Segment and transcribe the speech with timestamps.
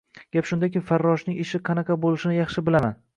[0.35, 2.97] Gap shundaki, farroshning ishi qanaqa bo‘lishini yaxshi bilaman.